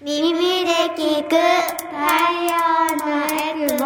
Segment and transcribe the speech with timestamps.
[0.00, 0.32] 耳
[0.64, 1.96] で聞く太
[2.44, 2.54] 陽
[3.04, 3.84] のエクボ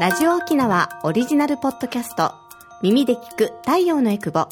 [0.00, 2.32] ラジオ沖縄オリジナルポッドキャスト
[2.82, 4.48] 耳で聞く太陽のエクボ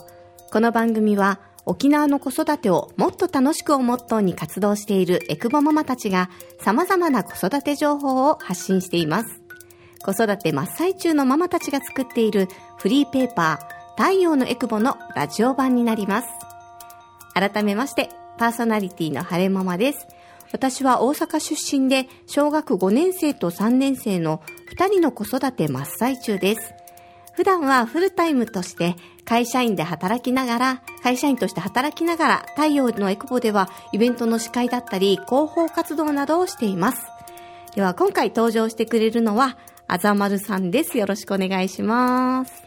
[0.53, 6.31] この番組は沖縄の子育てをもっと楽しくをモットーに活動しているエクボママたちが
[6.63, 9.43] 様々な子育て情報を発信しています。
[10.03, 16.29] 子育て真っ最中のママたちが作っているフリーペーパー太陽のエクボのラジオ版になります。
[17.35, 20.07] 改めましてパーソナリティの晴れママです。
[20.53, 24.41] 私は大阪出身で小学5年生と3年生の
[24.75, 26.73] 2人の子育て真っ最中です。
[27.39, 37.07] 普段はフルタイムとして会社員で働きながら、会社員として働きながら太陽のエクボではイベントの司会だったり広報活動などをしています。
[37.77, 40.99] では今回登場してくれるのはあざまるさんです。
[40.99, 42.65] よろしくお願いします。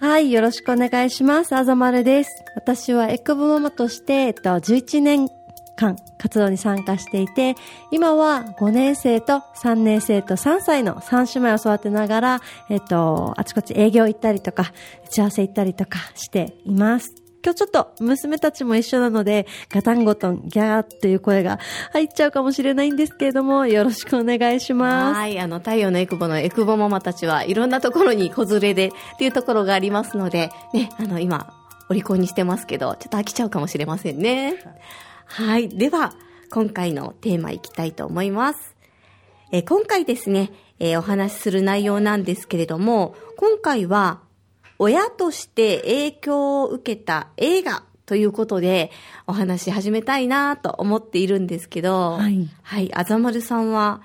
[0.00, 1.54] はい、よろしくお願いします。
[1.54, 2.30] あざまるです。
[2.56, 5.28] 私はエクボママとして、えっと、11年
[5.76, 7.54] 間活動に参加していて、
[7.90, 14.72] 今は5年生と3年生と3歳の3姉妹を育てながら、えっと、あちこち営業行ったりとか、
[15.06, 17.14] 打ち合わせ行ったりとかしています。
[17.44, 21.58] 今日ちょっと娘たちも一緒なので、ガタンゴトン、ギャーという声が
[21.92, 25.18] 入っちゃうかもしれないんですけれども、よろしくお願いします。
[25.18, 31.52] はい、あの、太陽のエクボのエクボママたちはいろんなところに子連れでっていうところがありますので、ね、あの、今、
[31.90, 34.54] お利口にしてますけど、ちょっと飽きちゃうかもしれませんね。
[35.26, 35.68] はい。
[35.68, 36.14] では、
[36.50, 38.74] 今回のテーマいきたいと思います。
[39.52, 44.20] えー今回ですね、えーお話しする内容なんですけれども、今回は、
[44.78, 48.90] 親として影響を受けた映画ということで、
[49.26, 52.48] お話し始めたいなと思っているんですけど、はい。
[52.62, 54.02] はい、あざまるさんは、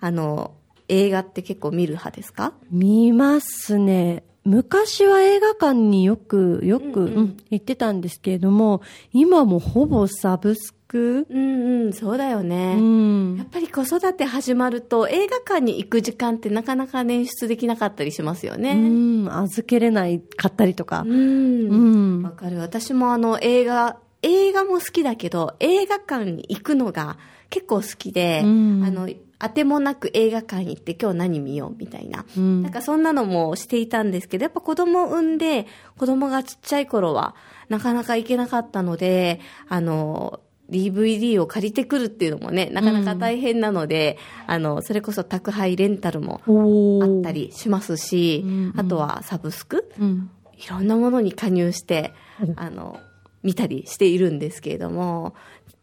[0.00, 0.52] あの、
[0.88, 2.52] 映画って結構見る派ですか？
[2.70, 4.24] 見ますね。
[4.46, 12.76] 昔は映画館によく、よく、うんうんうん行ってたんですけれども、今もほぼサブスクうんうん、そうだようね。
[12.76, 18.74] んやっぱり子育て始まると映画館に行く時間ってなかなか捻出できなかったりしますようね。
[18.74, 21.08] ん、預けれないかったりとかう。
[21.08, 21.10] ん。
[21.10, 22.58] うんわかる。
[22.58, 27.18] 私もあの映画、映画も好きだけど、映画館に行くのが
[27.50, 29.08] 結構好きで、うんあの、
[29.38, 32.24] 当てもなく映画館に行って今日何見ようみたいな。
[32.36, 35.66] うんなんかそんなのもしていたんですけど、やっぱ子供を産んで、
[35.98, 37.34] 子供がちっちゃい頃は
[37.68, 47.30] なかなか行けなかったので、あの、DVD を借りてくるっていうのもね、なかなか大変なので、あの、それこそ宅配レンタルもおあった。
[47.30, 49.90] りしますし、うんうんあとはサブスク？
[50.00, 50.30] うん。
[50.58, 52.98] いろんなものに加入してう、んあの、
[53.46, 55.34] 見たりしているんですけれども、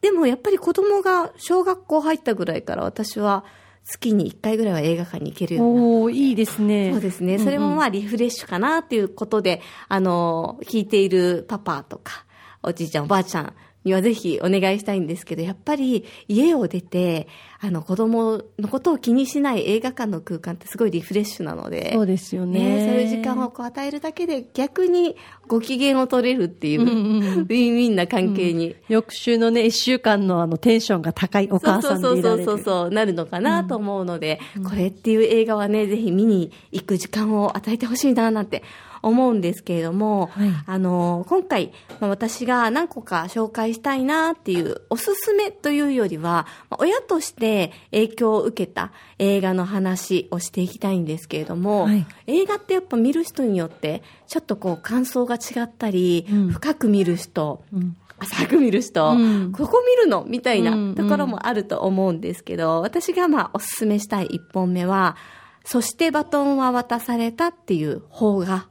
[0.01, 3.45] でもやっぱり子供が小学校入ったぐらいから私は
[3.85, 6.91] 月に1回ぐらいは映画館に行けるようになおー、いいですね。
[6.91, 7.39] そうですね。
[7.39, 12.25] それもまあリフレッシュかなっていうことで、あの、聞いているパパとか、
[12.61, 13.53] おじいちゃんおばあちゃん
[13.83, 17.27] にはぜひお願いしたいんですけど、やっぱり家を出て、
[17.59, 22.75] あの子供のことを気にしない映画館の空間ってすごいリフレッシュなので、そうですよね。
[22.75, 25.15] ね、そういう時間をこう与えるだけで逆に
[25.47, 32.45] ご機嫌を取れるっていう、うんうんウィンウィンな関係に、翌週のね、一週間のあの、テンションが高いお母さんでいられる。
[32.45, 38.63] そうそうそうそうなるのかなと思うので、これっていう映画はね、ぜひ見に行く時間を与えてほしいななんて
[39.03, 40.49] 思うんですけれども、はい。
[40.65, 52.07] あの、今回、まあ私が何個か紹介したいなっていうおすすめというよりは、まあ親として影響を受けた映画の話をしていきたいんですけれども、はい。
[52.27, 56.49] 映画ってやっぱ見る人によって、ちょっとこう感想が違ったり、うん。
[56.49, 57.97] 深く見る人、うん。
[58.19, 59.51] 浅く見る人、うん。
[59.51, 60.95] ここ見るのみたいなうん。
[60.95, 65.17] ところもあると思うんですけど、私がまあおすすめしたい一本目は、
[65.65, 68.67] そしてバトンは渡されたっていう邦画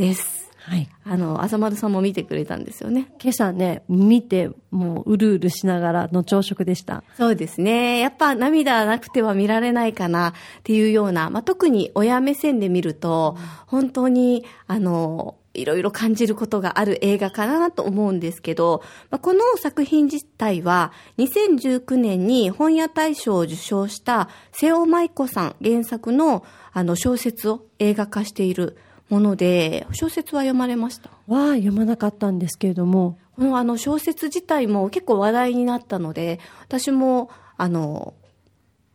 [0.00, 0.50] です。
[0.56, 0.88] はい。
[1.04, 3.12] あの、浅丸さんも見てくれたんですよね。
[3.20, 7.02] 今朝ね、見て、もう、うるうるしながらの朝食でした。
[7.16, 7.98] そうですね。
[7.98, 10.32] やっぱ涙なくては見られないかなっ
[10.62, 13.36] ていうような、まあ、特に親目線で見ると、
[13.66, 28.76] 本当に、あの、いろいろ感じることがある映画かなと思うんですけど、まあ、この作品自体は2019年に本屋大賞を受賞した瀬尾舞子さん原作のあの小説を映画化している
[29.10, 31.10] もので、小説は読まれました。
[31.26, 38.14] は読まなかったんですけれども、このあの小説自体も結構話題になったので、私もあの、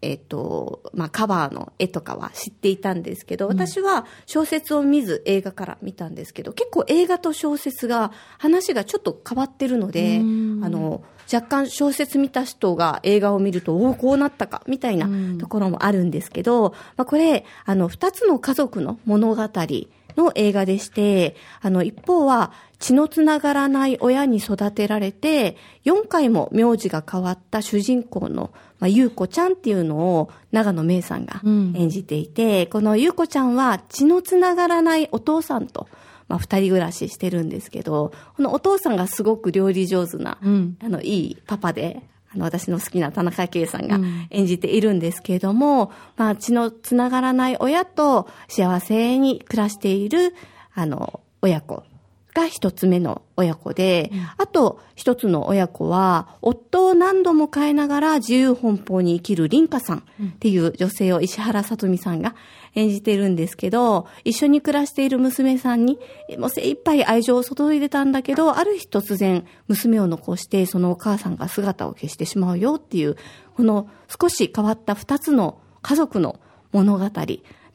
[0.01, 15.09] えっ、と、まあ、カバーの絵とかは知っていたんですけど、私は小説を見ず映画から見たんですけど、結構映画と小説が話がちょっと変わってるので、あの、若干小説見た人が映画を見ると、おお、こうなったか、みたいな
[15.39, 19.49] ところもあるんですけど、まあ、これ、あの、二つの家族の物語
[20.17, 35.87] の映画でして、あの、一方は血のつながらない親に育てられて、4回も名字が変わった主人公の、まあ、ゆうこちゃんっていうのを長野芽郁さんが演じていて、このゆうこちゃんは血のつながらないお父さんと、
[36.27, 40.77] まあ、二人暮らししてるんですけど、このお父さんがすごく料理上手な、うん。
[40.83, 42.03] あの、いいパパで、
[42.35, 43.99] あの、私の好きな田中圭さんが
[44.29, 50.35] 演じているんですけれども、まあ、血のつながらない親と幸せに暮らしている、
[50.73, 51.83] あの、親子
[52.35, 60.01] が一つ目の親子で、あと一つの親子は、夫を何度も変えながら自由奔放に生きる凛花さんっ
[60.39, 62.35] ていう女性を石原さとみさんが
[62.75, 65.97] 演じているんですけど、一緒に暮らしている娘さんに、
[66.37, 73.15] もう精一杯愛情を注いでたんだけど、ある日突然娘を残してそのお母さんが姿を消してしまうよっていう、
[73.55, 73.89] この
[74.21, 76.39] 少し変わった二つの家族の
[76.73, 77.09] 物語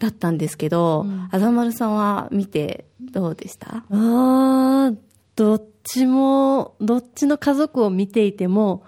[0.01, 3.85] だったんですけど、あざまるさんは見てどうでした？
[3.89, 4.97] あー、
[5.37, 8.83] どっちも、どっちの家族を見ていても、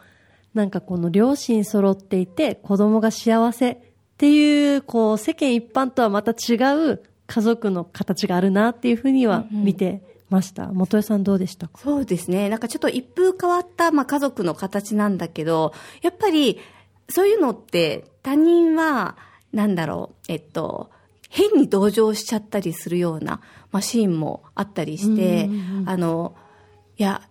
[0.54, 3.78] なんかこの両親揃っていて子供が幸せっ
[4.16, 6.56] ていう、こう世間一般とはまた違
[6.92, 10.68] う家族の形があるなっていうふうには見てました。
[10.72, 11.68] 元江さんどうでした？
[11.68, 12.48] かそうですね。
[12.48, 16.58] なんかちょっと一風変わった、まあ、家族の形なんだけど、やっぱり、
[17.10, 19.16] そういうのって他人は、
[19.52, 20.88] なんだろう、えっと、
[21.34, 23.40] 変に同情しちゃったりするような、
[23.70, 25.48] まあ、シーンもあったりして、
[25.86, 26.36] あの、
[26.98, 27.22] いや、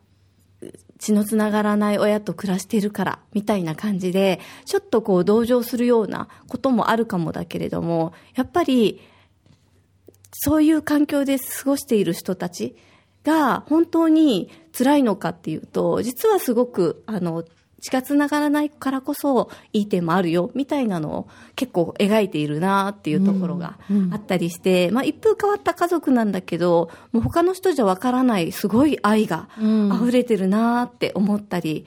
[0.98, 9.02] 血のつながらない親と暮らしているから、みたいな感じで、ちょっとこう同情するようなこともあるかもだけれども、やっぱり、
[10.34, 12.76] そういう環境で過ごしている人たち
[13.24, 17.44] が本当に辛いのかっていうと、実はすごく、あの、
[17.82, 23.78] 血が繋がらないからこそいい点もあるよ、みたいなのを結構描いているなっていうところが
[24.12, 31.86] あったりして、まあ一風変わった家族なんだけど、もう他の人じゃわからないすごい愛が溢れてるなって思ったり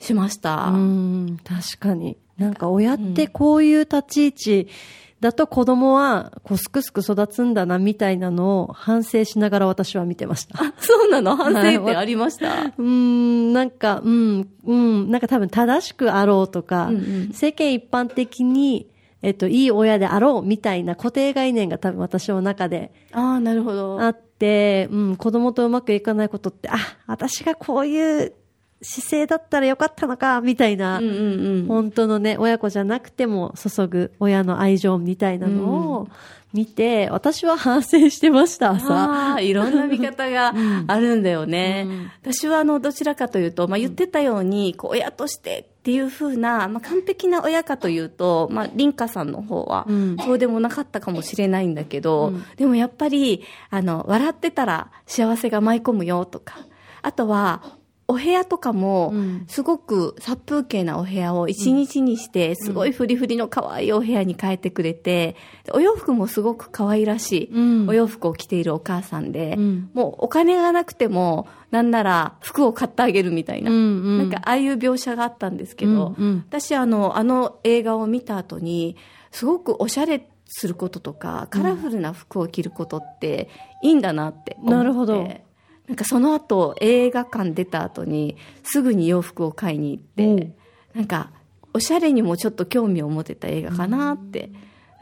[0.00, 0.66] しました。
[0.66, 2.16] うん、確かに。
[2.36, 4.68] なんか親ってこういう立ち位置
[5.18, 10.62] だと子供はこうすくすく育つんだなみたいなのを反省しながら私は見てました。
[10.62, 11.36] あ、そうなの？
[11.36, 12.46] 反省点ありました？
[12.64, 18.90] うーん、なんか、うん、うん、なんか多分正しくあろうとか、うんうん世間一般的に、
[19.22, 24.00] えっと、いい親であろうみたいな固定概念が多分私の中でああ、なるほど。
[24.00, 26.76] あって、うん、子供とうまくいかないことって、あ、
[27.06, 28.34] 私がこういう
[28.82, 31.66] 姿勢だったらよかったのか、みたいな、うんうんうん。
[31.66, 36.08] 本当のね、親子じゃなくても注ぐ親の愛情みたいなのを
[36.52, 38.94] 見て、私は反省してました、朝。
[38.94, 40.54] ああ、いろんな見方が
[40.86, 41.86] あるんだよね。
[42.22, 56.58] 私は、あの、どちらかというと、まあ、言ってたように、こう、親としてっていう風な、まあ、完璧な親かというと、まあ、凛花さんの方はうん、そうでもなかったかもしれないんだけど、うんでもやっぱり、あの、笑ってたら幸せが舞い込むよとか、
[57.02, 57.75] あとは、
[58.08, 67.88] お部屋とかもうん、すごく殺風景なお部屋を一日にして、すごいフリフリの可愛いお部屋に変えてくれて、でお洋服もすごく可愛らしい、うん。
[67.88, 69.90] お洋服を着ているお母さんで、うん。
[69.92, 76.14] もうお金がなくても、なんなら服を買ってあげるみたいな、なんかああいう描写があったんですけど、
[76.48, 78.96] 私あの、あの映画を見た後に、
[79.32, 83.48] すごくおしゃれすることとか、カラフルな服を着ることって
[83.82, 84.76] いいんだなって思って。
[84.76, 85.45] なるほど
[85.86, 90.52] なんかその後、映画館出た後に、すぐに洋服を買いに行って、
[90.94, 91.30] なんか、
[91.72, 94.50] おしゃれにもちょっと興味を持てた映画かなって、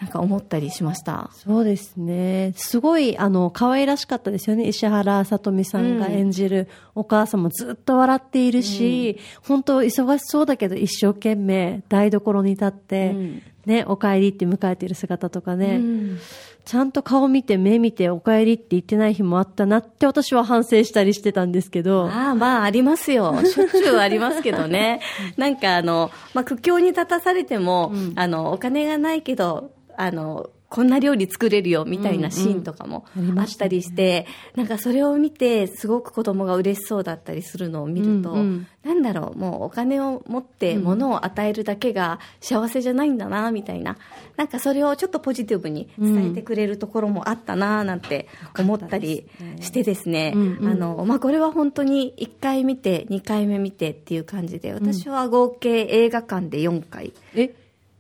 [0.01, 1.31] なんか思ったりしました。
[1.33, 2.53] そうですね。
[2.57, 4.69] すごい、あの、可愛らしかったですよね。
[4.69, 16.19] 石原さとみさんが演じるお母さんもずっと笑っているし、本当忙しそうだけど一生懸命台所に立って、うんね、お帰りって迎えている姿とかね、うん
[16.65, 23.35] ちゃんと顔見て目見てお帰りって言ってない日もあったなって私は反省したりしてたんですけど、ああ、まあ、ありますよ。
[23.45, 25.01] しょっちゅうありますけどね。
[25.37, 34.27] なんか、あの、まあ、苦境に立たされても、あの、お金がないけど、あの、こんな料理作れるよ、みたいなシーンとかもうんうんあっましたねたりして、
[34.57, 38.67] なんかそれを見て、すごく子供が嬉しそうだったりするのを見ると、うんうん。
[38.83, 43.97] なんだろう、もうお金を持って物を与えるだけが幸せじゃないんだな、みたいな。
[44.37, 48.27] なんかそれをちょっとポジティブに伝えてくれるところもあったな、なんて
[48.59, 49.29] 思ったり
[49.61, 50.33] してですね。
[50.35, 50.69] うんうん。
[50.69, 57.13] あの、まあ、これは本当に1回見て、2回目見てっていう感じで、私は合計映画館で4回。
[57.37, 57.55] え？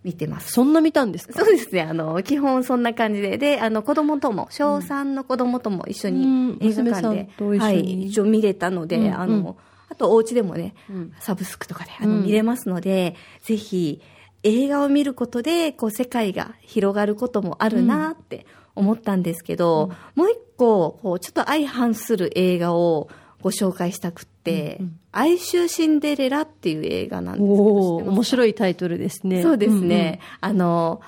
[0.04, 0.52] 見てます。
[0.52, 1.32] そんな見たんですか？
[1.38, 1.82] そうですね。
[1.82, 3.38] あの、基本そんな感じで。
[3.38, 6.58] で、あの、子供とも、小3の子供とも一緒うん。
[6.58, 9.56] に映画館で、はい、一応見れたので、うんあの、
[9.88, 11.12] あとお家でもね、うん。
[11.20, 12.22] サブスクとかであの、うん。
[12.24, 14.00] 見れますので、ぜひ、
[14.42, 18.44] 映画を見ることで、こう、世界が広がることもあるなって
[18.74, 23.08] 思ったんですけど、もう一個、こう、ちょっと相反する映画を
[23.40, 29.42] ご紹介したくって、うんうん哀愁シンデレラっていう映画なんですけど面白いタイトルですね。
[29.42, 30.18] そうですね。
[30.40, 31.00] あの、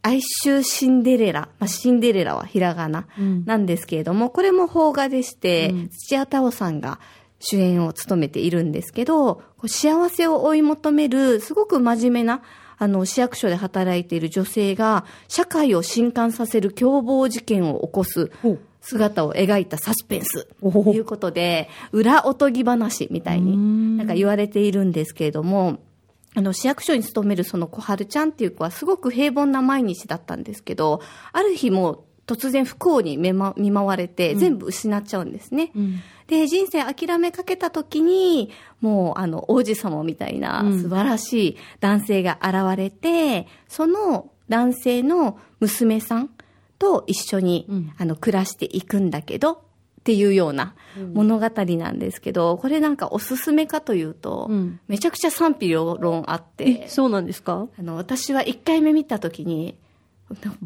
[0.00, 1.50] 哀愁シンデレラ。
[1.58, 6.98] まあ、シンデレラはひらがなうんなんですけれども、これも邦画でして、うん土屋太鳳さんが
[7.40, 12.42] 主演を務めているんですけど、こう幸せを追い求める、すごく真面目な、
[12.78, 18.30] あの、市役所で働いている女性が、社会を震撼させる凶暴事件を起こす
[18.88, 23.96] 姿を描いたサスペンスということで、裏おとぎ話みたいうにん。
[23.96, 25.80] なんか言われているんですけれども、
[26.36, 31.00] あの、市役所に勤めるその小春ちゃんっていう子はすごく平凡な毎日だったんですけど、
[31.32, 35.72] ある日もう突然不幸に見ま見舞われて全部失っちゃうんですね。
[35.74, 36.00] うん。
[36.28, 38.50] で、人生諦めかけた時に、
[38.80, 40.82] もう、あの、王子様みたいなうん。
[40.82, 46.30] 素晴らしい男性が現れて、その男性の娘さん
[46.78, 49.58] と一緒に、うんあの、暮らしていくんだけど、っ
[50.06, 50.76] ていうような
[51.14, 57.66] 物語なんですけど、これなんかおすすめかというと、うんめちゃくちゃ賛否両論あってえ、、そうなんですか？
[57.76, 59.76] あの、私は一回目見た時に、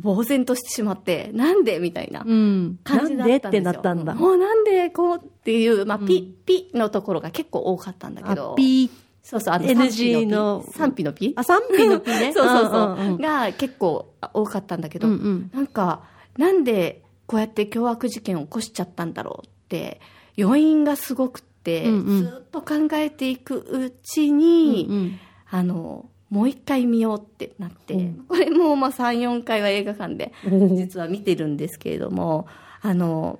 [0.02, 1.78] 呆然としてしまって、なんで？
[1.78, 2.22] みたいな。
[2.26, 2.78] うん。
[2.84, 3.60] 感じだなんでってったんで？
[3.60, 4.14] すよなったんだ。
[4.14, 8.52] もうなんでこうっていう、まあ、うんピッ、ピッのところが結構多かったんだけど。
[8.52, 8.90] あ、ピー。
[9.22, 12.32] そうそう、あの NG の賛否のピあ、賛否のピね。
[12.34, 13.18] そうそうそう。
[13.18, 15.50] が結構多かったんだけど、うんうん。
[15.54, 16.02] なんか、
[16.36, 20.00] なんでこうやって凶悪事件を起こしちゃったんだろうって、
[20.38, 22.22] 余韻がすごくって、うんうん。
[22.24, 25.18] ずっと考えていくうちに、うんうん。
[25.50, 28.24] あの、もう一回見ようってなって、うん。
[28.26, 30.76] これもまあ3、4回は映画館でうん。
[30.76, 32.46] 実は見てるんですけれども、
[32.80, 33.38] あの、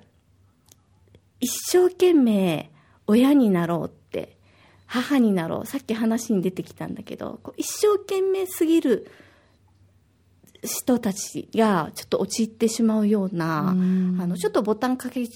[1.39, 2.69] 一生懸命
[3.07, 4.00] 親になろうって、
[4.91, 9.09] 母になろう、さっき話に出てきたんだけど、こう一生懸命すぎる
[10.61, 14.17] 人たちがちょっと陥ってしまうような、うん。
[14.19, 15.27] あの、ちょっとボタンかけ違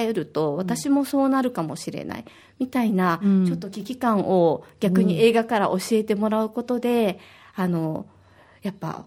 [0.00, 2.24] えると、私もそうなるかもしれない、
[2.58, 3.46] みたいな、うん。
[3.46, 7.20] ちょっと危機感を逆に映画から教えてもらうことで、
[7.54, 8.06] あの、
[8.62, 9.06] やっぱ、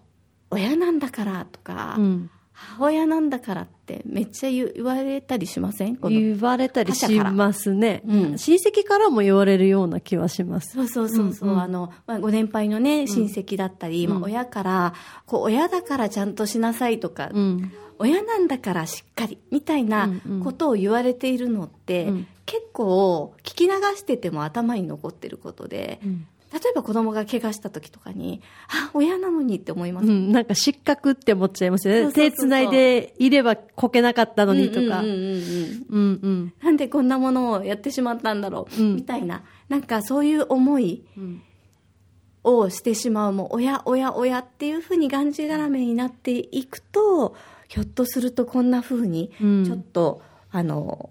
[0.50, 2.30] 親なんだからとか、うん
[2.62, 5.98] 母親なんだからってめっちゃ言われたりしません？
[6.08, 8.02] 言われたりしますね。
[8.06, 8.38] うん。
[8.38, 10.72] 親戚からも言われるような気はします。
[10.74, 11.60] そうそうそうそう、うんうん。
[11.62, 14.94] あの、まあ、ご年配のね、親戚だったり、まあ、うん親から、
[15.26, 17.72] こう、親だからちゃんとしなさいとか、うん。
[17.98, 20.44] 親なんだからしっかり、みたいなうんうん。
[20.44, 22.26] ことを言われているのって、うん。
[22.46, 30.06] 結構、聞き流してても頭に残ってることで、うん例えば子供が怪我した時とかに、あ、親なのにって思います。
[30.06, 32.02] うん、なんか失格って思っちゃいますよね。
[32.02, 35.00] そうそうそうそう手繋いでいればこけなかったのにとか。
[35.00, 36.52] うんうんうんうんうんうんうん。
[36.62, 41.42] なんでこんなものをやってしまったんだろう、うんみたいな、なんかそういう思いうん
[42.42, 47.36] をしてしまう、もう、親、親、親っていうふうにがんじがらめになっていくと、
[47.68, 51.10] ひょっとするとこんなふうに、うんちょっと、あの、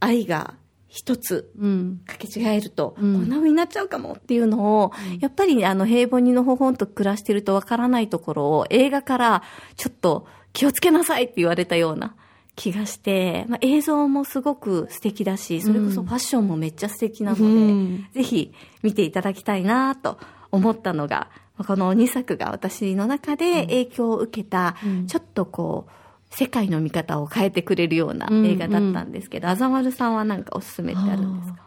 [0.00, 0.54] 愛が
[0.92, 2.00] 一つうん。
[2.06, 3.14] かけ違えると、うん。
[3.14, 9.42] こんな風になっちゃうかもっていうのを、やっぱりあの平凡にのほほんと暮らしてるとわからないところを映画から
[9.76, 12.14] ちょっと気をつけなさいって言われたような
[12.56, 18.06] 気がして、まあ、映像もすごく素敵だし、それこそファッションもめっちゃ素敵なので、うん。
[18.12, 20.18] ぜひ見ていただきたいなと
[20.50, 25.06] 思ったのが、まあこの2作が私の中で影響を受けた、うん。
[25.06, 26.01] ちょっとこう、
[26.34, 31.58] 世界の見方を変えてくれるような映画だったんですけど、あざまるさんは何かおすすめってあるんですか？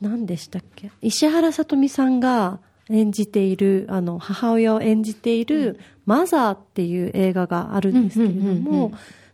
[0.00, 0.90] 何でしたっけ？
[1.02, 8.92] 石原さとみさんが演じている、あの、母親を演じている、マザーっていう映画があるんですけれどうんうんうんうんも、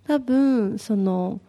[0.09, 1.40] 多分、その、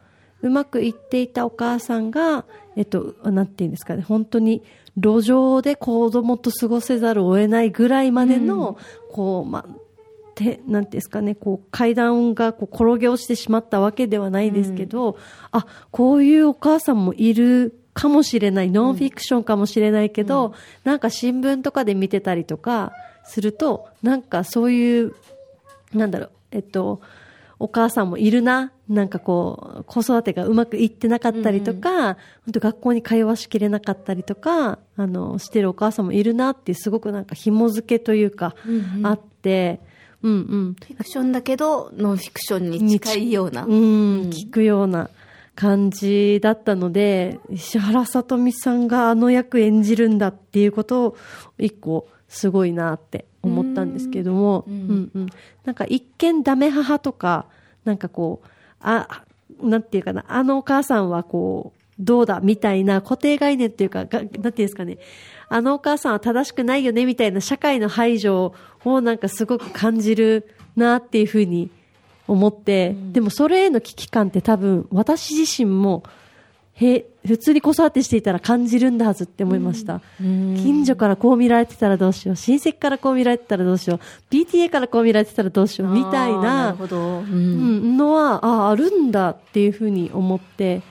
[0.42, 4.62] うまくいっていたお母さんが、えっと、なんていうんですかね、本当に
[4.98, 8.78] 路上で子供と過ごせざるを得ないぐらいまでの、
[9.12, 9.76] こう、まあ、
[10.36, 15.18] て、なんですかね、こう、階段がこう転げ落ちてしまったわけではないですけど、
[15.52, 22.92] あ、こういうお母さんもいるかもしれない、ノンフィクションかもしれないけど、なんか新聞とかで見てたりとか
[23.24, 25.16] すると、なんかそういう、
[25.94, 27.02] なんだろう、えっと、
[27.58, 38.56] お母さんもいるな、なんかこう、子育てがうまくいってなかったりとか、本当学校に通わしきれなかったりとか、あの、してるお母さんもいるなってすごくなんか紐付けというか、
[39.04, 39.80] あって、
[40.26, 40.76] うんうん。
[40.80, 43.64] フィクションだけど、ノンフィクションに近いような。
[43.64, 43.72] うん、
[44.32, 45.12] 聞くような
[45.54, 51.18] 感じだったので、石原さとみさんがあの役演じるんだっていうことを
[51.60, 54.78] 一個すごいなって思ったんですけども、ううん。
[54.78, 55.28] んうん。
[55.64, 57.46] なんか一見ダメ母とか、
[57.86, 58.48] なんかこう、
[58.82, 59.24] あ、
[59.62, 64.98] なんていうかな、あのお母さんはこう、どうだみたいな固定概念っていうか、がなんていうんですかね、
[65.48, 71.70] あのお母さんは正しくないよねみたいな社会の排除をなんかすごく感じるなっていうふうに
[72.28, 76.04] 思って、でもそれへの危機感って多分私自身も
[76.76, 80.02] へ普通に子育てしていたら感じるんだはずって思いました。
[80.20, 84.00] 近所からこう見られてたらどうしよう、親戚からこう見られてたらどうしよう、
[84.34, 86.98] PTA からこう見られてたらどうしようみたいななるほど。
[86.98, 90.82] ううんん、のは、ああ、るんだっていうふうに思って、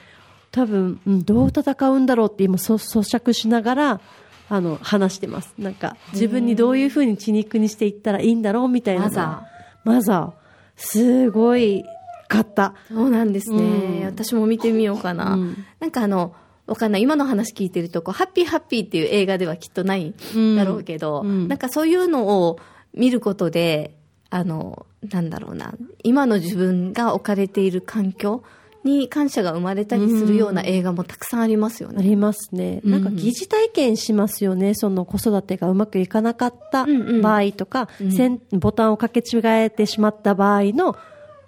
[0.50, 4.00] 多分、うん、どう戦うんだろうって今、そ咀嚼しながら、
[4.48, 5.54] あの、話してます。
[5.58, 9.46] なんか、自分にどういうふうに血肉にしていったらいいんだろうみたいなのマザ
[9.84, 10.32] マザー。
[10.76, 11.84] すごい、
[12.28, 12.74] かった。
[12.88, 15.34] そうなんですね、うん私も見てみようかな。
[15.34, 16.34] うんなんかあの、
[16.66, 17.02] わかんない。
[17.02, 22.58] 今の話聞いてると、こう、ハッピーハッピーっていう映画ではきっとないんだろうけど、うんなんかそういうのを
[22.94, 23.96] 見ることで、
[24.30, 28.42] あの、なんだろうな、今の自分が置かれている環境
[28.84, 31.96] に感謝が生まれたりするような映画もたくさんありますよね。
[31.98, 32.80] ありますね。
[32.84, 34.74] うんなんか疑似体験しますよね。
[34.74, 36.86] その子育てがうまくいかなかった
[37.22, 38.12] 場合とか、うん。
[38.12, 40.96] せんボタンをかけ違えてしまった場合の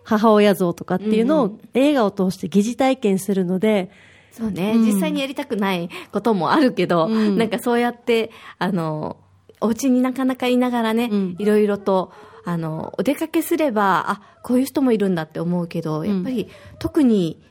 [0.03, 3.91] 母親像とかっていうのうんを映画を通して疑似体験するので、
[4.33, 4.85] そうね、うん。
[4.85, 7.39] 実際にやりたくないこともあるけど、うん。
[7.39, 9.17] なんかそうやって、あの、
[9.61, 11.37] お家になかなかいながらね、うん。
[11.39, 12.13] いろいろと、
[12.47, 16.09] あの、お出かけすれば、あ、こういう人もいるんだって思うけど、ん。
[16.09, 16.49] やっぱり
[16.79, 17.43] 特に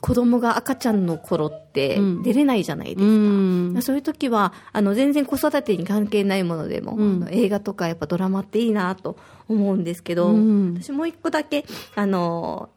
[0.00, 2.22] 子供が赤ちゃんの頃ってうん。
[2.22, 3.04] 出れないじゃないですか。
[3.04, 3.82] うん。
[3.82, 7.22] そういう時は、あの、全然子育てに関係ないものでも、うん。
[7.24, 9.16] あの映画とかやっぱドラマっていいなと
[9.48, 10.74] 思うんですけど、うん。
[10.80, 11.64] 私もう一個だけ、
[11.96, 12.70] あの、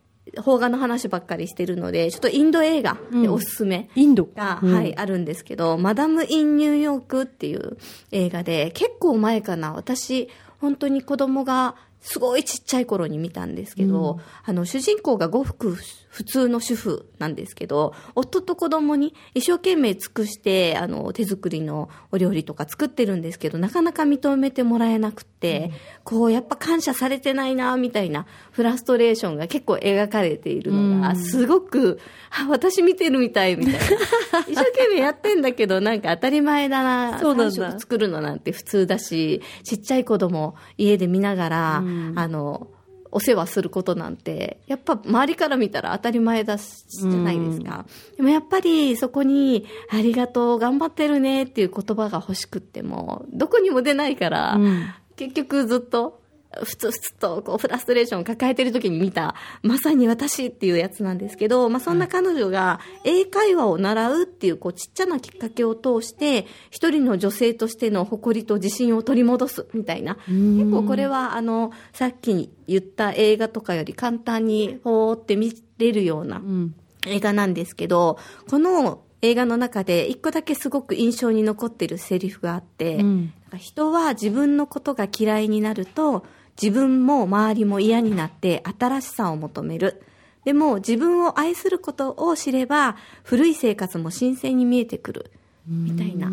[0.44, 3.90] 邦画の話ばっかりしてるので、ちょっとインド映画でおすすめ。
[3.96, 4.26] インド？
[4.26, 4.74] が、うん。
[4.74, 7.78] はい、あるんですけど、マダム・イン・ニューヨークっていう
[8.12, 15.76] 映画で、結構前かな、私、本当に子供がすごいちっちゃい頃に見たんですけど、あの、主人公がごく
[16.10, 25.72] 普通の主婦なんですけど、夫と子供に一生懸命尽くして、あの、手作りのお料理とか作ってるんですけど、なかなか認めてもらえなくて、
[26.06, 32.00] こう、やっぱ感謝されてないな、みたいなフラストレーションが結構描かれているのが、うんすごく、
[32.32, 33.80] あ、私見てるみたい、みたいな。
[34.48, 37.20] 一生懸命やってんだけど、なんか当たり前だな。
[37.20, 42.68] そうだ作るのなんて普通だし、ちっちゃい子供家で見ながら、うんあの、
[43.12, 47.86] お世話することなんて、やっぱ周りから見たら当たり前だし、じゃないですか。
[48.18, 54.84] でもやっぱりそこに、ありがとう、頑張ってるねっていう言葉が欲しくっても、どこにも出ないから、うん。
[55.16, 56.22] 結局ずっと、
[56.64, 70.18] ふつふつとこうフラストレーションを抱えてる時に見た、まさに私っていうやつなんですけど、まあそんな彼女が英会話を習うっていうこうちっちゃなきっかけを通して、一人の女性としての誇りと自信を取り戻すみたいな。
[70.28, 76.76] 結構これはあの、さっき言った映画とかより簡単にほーって見れるようなうん。
[77.08, 78.18] 映画なんですけど、
[78.50, 83.34] この映画の中で一個だけすごく印象に残ってるセリフがあって、うん。
[83.58, 86.26] 人は自分のことが嫌いになると、
[86.62, 90.02] 自分も周りも嫌になって新しさを求める。
[90.46, 95.32] でも自分を愛することを知れば、古い生活も新鮮に見えてくる。
[95.68, 96.30] みたいな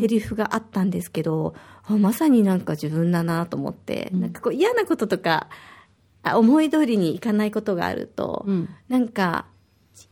[0.00, 5.48] セリフがあったんですけど、あまさになんか自分だなと思って、なんかこう嫌なこととか、
[6.22, 9.46] あ思い通りにいかないことがあると、うんなんか、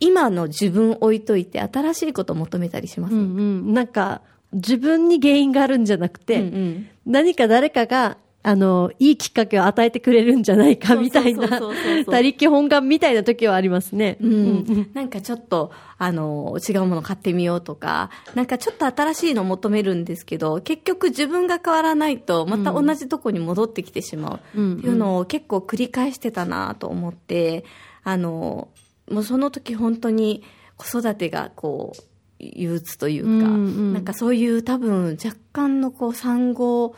[0.01, 3.15] 今の自分置いといて新しいことを求めたりします。
[3.15, 3.21] うん？
[3.21, 3.25] う
[3.71, 8.17] んなんか、自分に原因があるんじゃなくて、うんうん何か誰かが、
[8.49, 11.61] あの、いいきっかけを与えてくれるんじゃないかみたいな、
[12.07, 14.17] 他力本願みたいな時はありますね。
[14.23, 24.59] うん、なんかちょっと、あの、違うもの買ってみようとか、なんかちょっと新しいの求めるんですけど、結局自分が変わらないと、また同じとこに戻ってきてしまう。
[24.59, 24.73] うん。
[24.79, 27.67] っていうのを結構繰り返してたなと思って、
[28.03, 28.69] あの、
[29.11, 30.43] もうその時本当に
[30.79, 32.03] 子育てがこう、
[32.39, 33.93] 憂鬱というか、うんうん。
[33.93, 36.97] なんかそういう多分若干のこう産後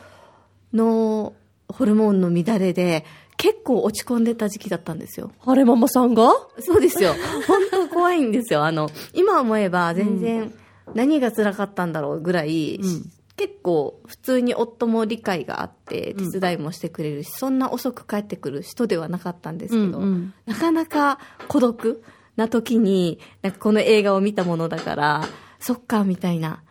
[0.73, 1.33] の
[1.71, 3.05] ホルモンの乱れで、
[3.37, 5.31] 結構落ち込んでた時期だったんですよ。
[5.39, 6.31] 晴れママさんが？
[6.59, 7.13] そうですよ。
[7.47, 8.63] 本当怖いんですよ。
[8.63, 10.53] あの、今思えば全然
[10.93, 22.03] 何が辛かったんだろうぐらい、うん結構普通に夫も理解があって手伝いもしてくれるし、そんな遅く帰ってくる人ではなかったんですけど、うんうんなかなか孤独
[22.35, 25.23] な時に、なんかこの映画を見たものだから、
[25.59, 26.61] そっか、みたいな。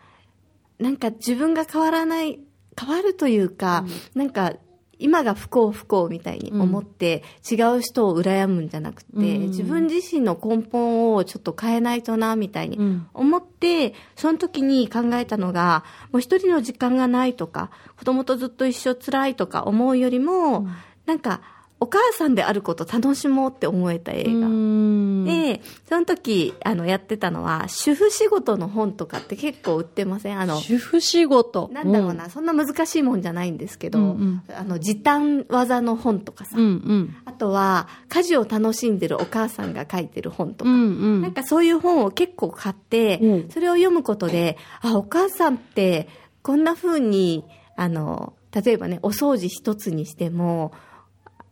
[0.79, 2.39] なんか自分が変わらない、
[2.79, 3.83] 変わるというか、
[4.15, 4.53] なんか
[5.01, 9.23] 今が不幸不幸みたいに思って、違う人を羨むんじゃなくて、うん。
[9.47, 13.07] 自分自身の根本をちょっと変えないとな、みたいにうん。
[13.13, 20.67] 思って、その時に考えたのが、もう一人の時間がないとか、子供とずっと一緒辛いとか思うよりも、
[21.05, 21.41] なんか、
[21.81, 24.29] お母さんであること楽しもうって思えた映画。
[24.29, 30.39] うんで、その時、あの、やってたのは、主婦仕事の本とかって結構売ってません？
[30.39, 31.69] あの、主婦仕事。
[31.73, 37.15] なんだろうな、そんな難しいもんじゃないんですけど、うんうんあの、時短技の本とかさ、うんうん。
[37.25, 40.85] あとは、家事を楽しんでるお母さんが書いてる本とか、うんう
[41.17, 41.21] ん。
[41.23, 46.07] なんかそういう本を結構買って、うんそれを読むことで、あ、お母さんって、
[46.43, 47.43] こんな風に、
[47.75, 50.73] あの、例えばね、お掃除一つにしても、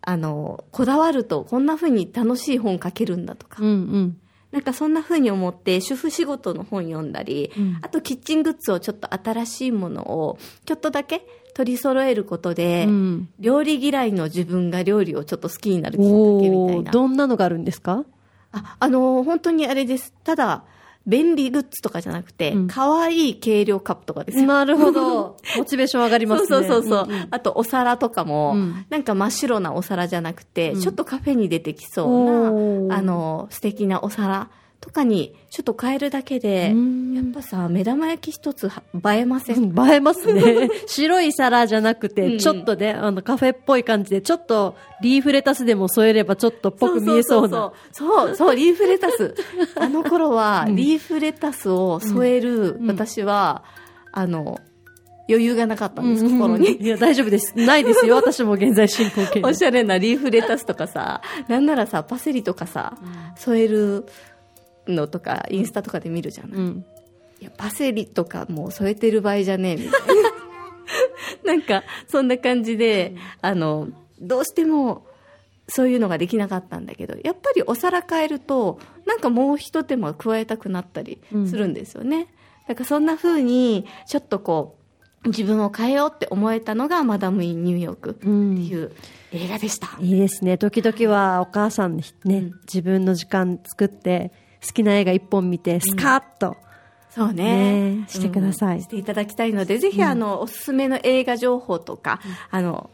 [0.01, 4.17] あの、こだわると、こんな風に楽しい本書けるんだとか、うんうん。
[4.51, 16.09] なんかそんな風に思って、主婦仕事の本読んだり、うんあとキッチングッズをちょっと新しいものを、ちょっとだけ取り揃えることで、うん料理嫌いの自分が料理をちょっと好きになるきっか
[16.41, 16.91] けみたいな。
[16.91, 18.05] どんなのがあるんですか？
[18.51, 20.13] あ、あのー本当にあれです。
[20.23, 20.63] ただ、
[21.09, 24.45] 便利グッズとかじゃなくてうん、可愛、い計量カップとかですよ。
[24.45, 25.37] なるほど。
[25.57, 26.47] モチベーション上がりますね。
[26.47, 34.49] そうそうそうそう、んんあと、お皿とかも、うんなんか真っ白なお皿じゃなくて、うんちょっとカフェに出てきそうな、あのー素敵なお皿
[34.89, 38.81] とかに、ちょっと変えるだけで、うんやっぱさ、目玉焼き一つは
[39.13, 40.67] 映えません、映えますね。
[40.87, 47.71] 白い皿じゃなくうんて、ちょっとね、あの、カフェっぽい感じで、ちょっと、リーフレタスでも添えればちょっとっぽく見えそうな。
[47.91, 49.35] そうそうそう、そうリーフレタス。
[49.79, 53.63] あの頃は、うんリーフレタスを添える、うん私は、
[54.11, 54.57] あの、
[55.29, 56.81] 余裕がなかったんです、心に。
[56.81, 57.53] いや、大丈夫です。
[57.55, 58.15] ないですよ。
[58.17, 59.47] 私も現在進行形で。
[59.47, 62.97] おしゃれなリーフレタスとかさ、なんならさ、パセリとかさ、
[63.35, 64.05] 添える
[64.91, 66.59] のとか、インスタとかで見るじゃない。
[66.59, 66.85] うん。
[67.41, 69.99] いや、パセリとかもう添えてる場合じゃねえ、みたいな。
[71.45, 75.05] なんか、そんな感じで、あの、どうしても、
[75.67, 82.27] そういうのができなかったんだけど、やっぱりお皿変えると、なんかもう一手間加えたくなったりするんですよね。
[82.67, 84.75] だからそんな風に、ちょっとこ
[85.23, 88.91] う、自分を変えようって思えたのが、マダム・イン・ニューヨークっていう
[89.31, 89.89] 映画でした。
[89.99, 90.57] いいですね。
[90.57, 94.31] 時々はお母さんね、うん自分の時間作って、
[94.65, 96.57] 好きな映画一本見て、スカッと。
[97.09, 97.95] そうね。
[97.95, 98.05] ね。
[98.07, 98.77] してください。
[98.77, 102.19] うんしていただきたいので、ぜひ、あの、おすすめの映画情報とか、
[102.51, 102.89] あの、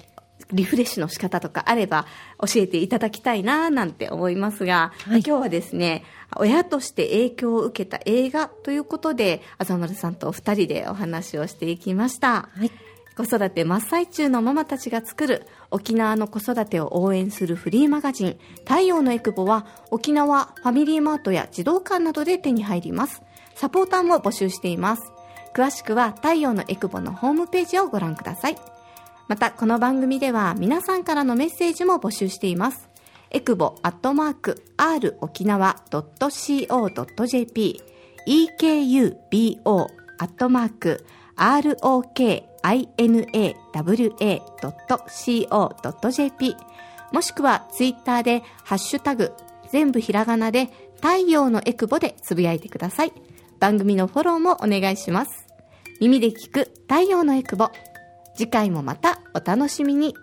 [0.51, 2.05] リフレッシュの仕方とかあれば
[2.39, 5.19] 教えていただきたいななんて思いますが、はい。
[5.19, 6.03] 今日はですね、
[6.35, 12.49] 親として影響を受けた映画ということで、あざまるさんとお二人でお話をしていきました。
[12.53, 12.71] はい。
[13.15, 23.21] 子育て真っ最中のママたちが作る沖縄の子育てを応援するフリーマガジン太陽のエクボは沖縄ファミリーマートや児童館などで手に入ります。
[23.55, 25.03] サポーターも募集しています。
[25.55, 28.57] 詳しくは太陽のエクボのホームページをご覧ください。
[29.29, 32.89] またこの番組では皆さんからのメッセージも募集しています。
[33.31, 37.81] エクボアットマーク r 沖縄 .co.jp
[38.27, 41.05] ekubo アットマーク
[42.73, 44.15] inawa.co.jp
[47.11, 49.33] もしくはツイッターでハッシュタグ
[49.71, 53.13] 全部ひらがなで太陽のエクボでつぶやいてください。
[53.59, 55.47] 番組のフォローもお願いします。
[56.01, 57.69] 耳で聞く太陽のエクボ。
[58.35, 60.15] 次回もまたお楽しみに。